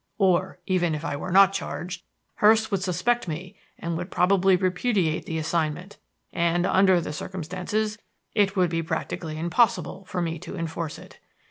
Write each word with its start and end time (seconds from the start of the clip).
Or, 0.17 0.57
even 0.65 0.95
if 0.95 1.05
I 1.05 1.15
were 1.15 1.29
not 1.31 1.53
charged, 1.53 2.01
Hurst 2.37 2.71
would 2.71 2.81
suspect 2.81 3.27
me 3.27 3.55
and 3.77 3.95
would 3.97 4.09
probably 4.09 4.55
repudiate 4.55 5.27
the 5.27 5.37
assignment; 5.37 5.99
and, 6.33 6.65
under 6.65 6.99
the 6.99 7.13
circumstances, 7.13 7.99
it 8.33 8.55
would 8.55 8.71
be 8.71 8.81
practically 8.81 9.37
impossible 9.37 10.05
for 10.05 10.19
me 10.19 10.39
to 10.39 10.57
enforce 10.57 10.97
it. 10.97 11.19